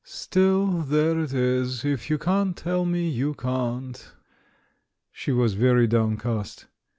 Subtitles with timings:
[0.03, 4.17] Still, there it is, if you can't tell me, you can't I"
[5.11, 6.65] She was very down cast.